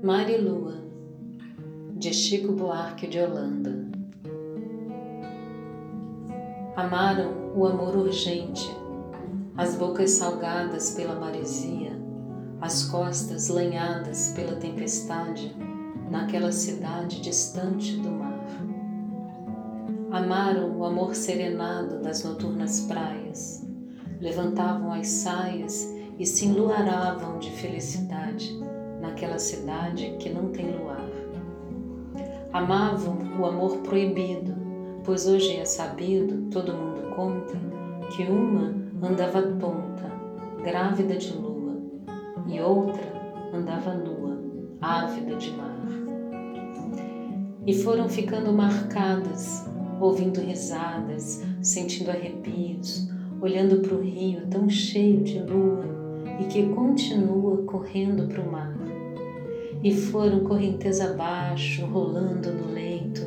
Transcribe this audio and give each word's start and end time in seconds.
Mar 0.00 0.30
e 0.30 0.36
Lua, 0.36 0.76
de 1.96 2.14
Chico 2.14 2.52
Buarque 2.52 3.08
de 3.08 3.18
Holanda. 3.18 3.84
Amaram 6.76 7.52
o 7.56 7.66
amor 7.66 7.96
urgente, 7.96 8.70
as 9.56 9.74
bocas 9.74 10.12
salgadas 10.12 10.92
pela 10.92 11.18
maresia, 11.18 11.98
as 12.60 12.84
costas 12.84 13.48
lanhadas 13.48 14.32
pela 14.36 14.54
tempestade, 14.54 15.52
naquela 16.08 16.52
cidade 16.52 17.20
distante 17.20 17.96
do 17.96 18.08
mar. 18.12 18.46
Amaram 20.12 20.78
o 20.78 20.84
amor 20.84 21.16
serenado 21.16 22.00
das 22.00 22.22
noturnas 22.22 22.82
praias, 22.82 23.66
levantavam 24.20 24.92
as 24.92 25.08
saias 25.08 25.92
e 26.16 26.24
se 26.24 26.46
enluaravam 26.46 27.40
de 27.40 27.50
felicidade 27.50 28.56
naquela 29.00 29.38
cidade 29.38 30.16
que 30.18 30.30
não 30.30 30.48
tem 30.50 30.70
luar. 30.70 31.04
Amavam 32.52 33.18
o 33.38 33.44
amor 33.46 33.78
proibido, 33.78 34.54
pois 35.04 35.26
hoje 35.26 35.56
é 35.56 35.64
sabido, 35.64 36.50
todo 36.50 36.72
mundo 36.72 37.14
conta, 37.14 37.58
que 38.14 38.24
uma 38.24 38.74
andava 39.02 39.42
tonta, 39.42 40.10
grávida 40.62 41.16
de 41.16 41.32
lua, 41.34 41.76
e 42.46 42.60
outra 42.60 43.02
andava 43.52 43.94
nua, 43.94 44.38
ávida 44.80 45.36
de 45.36 45.50
mar. 45.52 45.76
E 47.66 47.74
foram 47.74 48.08
ficando 48.08 48.52
marcadas, 48.52 49.68
ouvindo 50.00 50.40
risadas, 50.40 51.44
sentindo 51.60 52.10
arrepios, 52.10 53.08
olhando 53.42 53.80
para 53.80 53.94
o 53.94 54.00
rio 54.00 54.46
tão 54.46 54.70
cheio 54.70 55.22
de 55.22 55.38
lua 55.40 56.07
e 56.38 56.44
que 56.44 56.68
continua 56.68 57.62
correndo 57.64 58.28
para 58.28 58.42
o 58.42 58.50
mar 58.50 58.88
e 59.82 59.94
foram 59.94 60.40
correnteza 60.40 61.10
abaixo, 61.10 61.86
rolando 61.86 62.52
no 62.52 62.72
leito, 62.72 63.22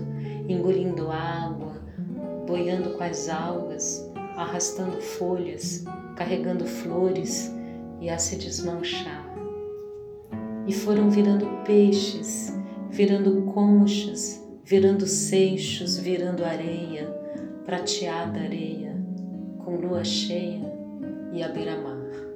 engolindo 0.47 1.09
água, 1.09 1.81
boiando 2.45 2.91
com 2.91 3.03
as 3.03 3.29
algas, 3.29 4.11
arrastando 4.35 4.99
folhas, 5.01 5.85
carregando 6.15 6.65
flores 6.65 7.53
e 8.01 8.09
a 8.09 8.17
se 8.17 8.35
desmanchar. 8.35 9.25
E 10.67 10.73
foram 10.73 11.09
virando 11.09 11.45
peixes, 11.63 12.53
virando 12.89 13.43
conchas, 13.53 14.45
virando 14.63 15.07
seixos, 15.07 15.97
virando 15.97 16.43
areia, 16.43 17.07
prateada 17.65 18.39
areia, 18.39 18.95
com 19.63 19.75
lua 19.77 20.03
cheia 20.03 20.71
e 21.33 21.41
a 21.41 21.47
beira-mar. 21.47 22.30